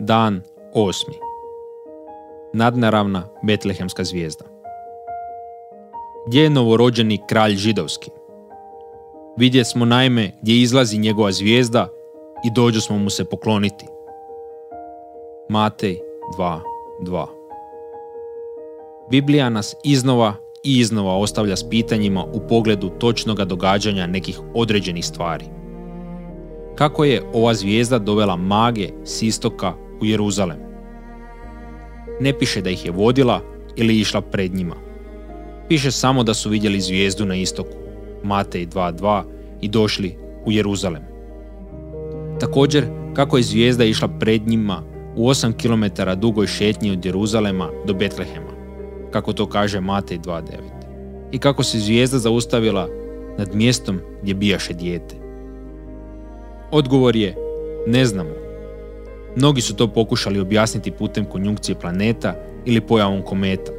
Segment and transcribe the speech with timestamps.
[0.00, 0.42] Dan
[0.74, 1.14] osmi.
[2.52, 4.44] Nadnaravna Betlehemska zvijezda.
[6.26, 8.10] Gdje je novorođeni kralj židovski?
[9.36, 11.88] Vidjet smo naime gdje izlazi njegova zvijezda
[12.44, 13.86] i dođu smo mu se pokloniti.
[15.48, 15.98] Matej
[16.38, 17.26] 2.2
[19.10, 25.44] Biblija nas iznova i iznova ostavlja s pitanjima u pogledu točnoga događanja nekih određenih stvari.
[26.74, 30.58] Kako je ova zvijezda dovela mage s istoka u Jeruzalem?
[32.20, 33.40] Ne piše da ih je vodila
[33.76, 34.74] ili išla pred njima.
[35.68, 37.76] Piše samo da su vidjeli zvijezdu na istoku,
[38.22, 39.22] Matej 2.2,
[39.60, 41.02] i došli u Jeruzalem.
[42.40, 44.82] Također, kako je zvijezda išla pred njima
[45.16, 48.52] u 8 km dugoj šetnji od Jeruzalema do Betlehema,
[49.10, 50.42] kako to kaže Matej 2.9.
[51.32, 52.88] I kako se zvijezda zaustavila
[53.38, 55.16] nad mjestom gdje bijaše dijete.
[56.70, 57.34] Odgovor je,
[57.86, 58.39] ne znamo.
[59.36, 63.72] Mnogi su to pokušali objasniti putem konjunkcije planeta ili pojavom kometa,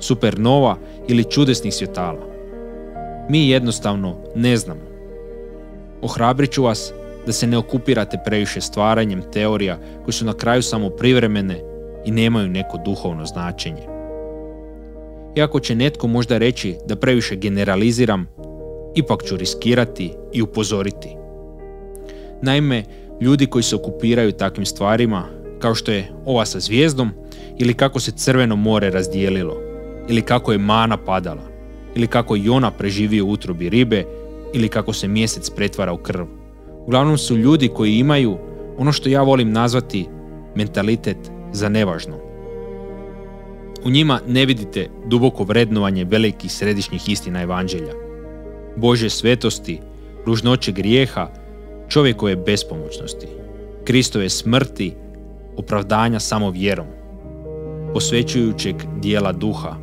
[0.00, 0.76] supernova
[1.08, 2.32] ili čudesnih svjetala.
[3.28, 4.80] Mi jednostavno ne znamo.
[6.02, 6.92] Ohrabrit ću vas
[7.26, 11.60] da se ne okupirate previše stvaranjem teorija koje su na kraju samo privremene
[12.04, 13.82] i nemaju neko duhovno značenje.
[15.36, 18.26] Iako će netko možda reći da previše generaliziram,
[18.94, 21.16] ipak ću riskirati i upozoriti.
[22.42, 22.84] Naime,
[23.20, 25.24] ljudi koji se okupiraju takvim stvarima,
[25.58, 27.10] kao što je ova sa zvijezdom,
[27.58, 29.56] ili kako se crveno more razdijelilo,
[30.08, 31.42] ili kako je mana padala,
[31.94, 34.04] ili kako je ona preživio u utrobi ribe,
[34.54, 36.24] ili kako se mjesec pretvara u krv.
[36.86, 38.38] Uglavnom su ljudi koji imaju
[38.78, 40.08] ono što ja volim nazvati
[40.54, 41.18] mentalitet
[41.52, 42.16] za nevažno.
[43.84, 47.92] U njima ne vidite duboko vrednovanje velikih središnjih istina evanđelja.
[48.76, 49.80] Bože svetosti,
[50.26, 51.28] ružnoće grijeha,
[51.92, 53.26] čovjekove bespomoćnosti,
[53.84, 54.94] Kristove smrti,
[55.56, 56.86] opravdanja samo vjerom,
[57.92, 59.76] posvećujućeg dijela duha,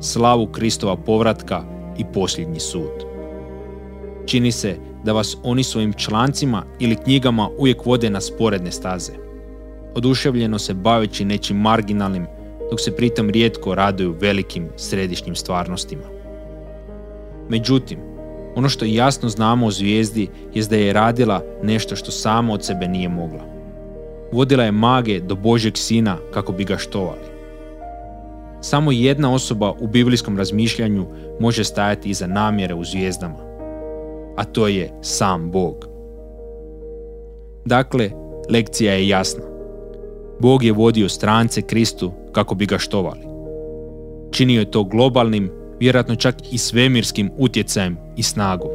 [0.00, 1.62] slavu Kristova povratka
[1.98, 3.04] i posljednji sud.
[4.26, 9.12] Čini se da vas oni svojim člancima ili knjigama uvijek vode na sporedne staze.
[9.94, 12.26] Oduševljeno se baveći nečim marginalnim,
[12.70, 16.04] dok se pritom rijetko raduju velikim središnjim stvarnostima.
[17.48, 18.13] Međutim,
[18.54, 22.88] ono što jasno znamo o zvijezdi je da je radila nešto što samo od sebe
[22.88, 23.44] nije mogla.
[24.32, 27.34] Vodila je mage do Božeg sina kako bi ga štovali.
[28.60, 31.06] Samo jedna osoba u biblijskom razmišljanju
[31.40, 33.38] može stajati iza namjere u zvijezdama,
[34.36, 35.88] a to je sam Bog.
[37.64, 38.10] Dakle,
[38.50, 39.42] lekcija je jasna.
[40.38, 43.20] Bog je vodio strance Kristu kako bi ga štovali.
[44.30, 45.50] Činio je to globalnim,
[45.80, 48.68] vjerojatno čak i svemirskim utjecajem i snagom.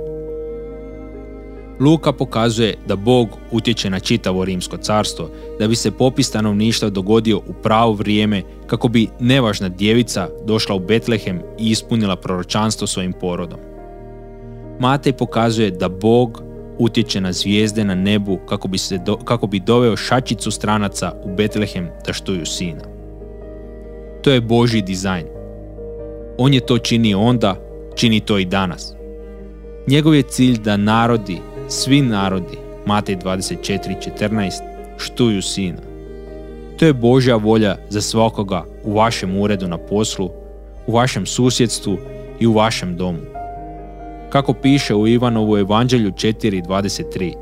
[1.79, 7.37] Luka pokazuje da Bog utječe na čitavo rimsko carstvo, da bi se popis stanovništva dogodio
[7.37, 13.59] u pravo vrijeme kako bi nevažna djevica došla u Betlehem i ispunila proročanstvo svojim porodom.
[14.79, 16.43] Matej pokazuje da Bog
[16.77, 21.89] utječe na zvijezde na nebu kako bi, se kako bi doveo šačicu stranaca u Betlehem
[22.05, 22.81] da štuju sina.
[24.21, 25.38] To je Božji dizajn.
[26.39, 27.55] On je to činio onda,
[27.95, 28.93] čini to i danas.
[29.87, 34.51] Njegov je cilj da narodi, svi narodi, Matej 24.14,
[34.97, 35.81] štuju sina.
[36.77, 40.29] To je Božja volja za svakoga u vašem uredu na poslu,
[40.87, 41.97] u vašem susjedstvu
[42.39, 43.39] i u vašem domu
[44.29, 47.33] kako piše u Ivanovu evanđelju 4.23.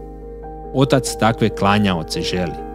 [0.73, 2.67] Otac takve klanjaoce želi.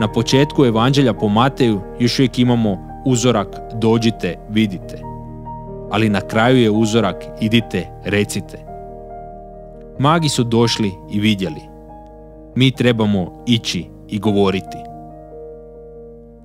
[0.00, 4.98] Na početku evanđelja po Mateju još uvijek imamo uzorak dođite, vidite.
[5.90, 8.58] Ali na kraju je uzorak idite, recite.
[9.98, 11.60] Magi su došli i vidjeli.
[12.56, 14.76] Mi trebamo ići i govoriti.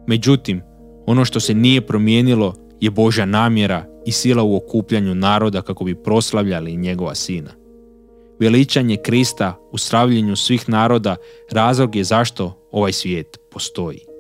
[0.08, 0.62] Međutim,
[1.06, 6.04] ono što se nije promijenilo je Božja namjera i sila u okupljanju naroda kako bi
[6.04, 7.52] proslavljali njegova sina.
[8.40, 11.16] Veličanje Krista u sravljenju svih naroda
[11.52, 14.15] razlog je zašto ovaj svijet postoji.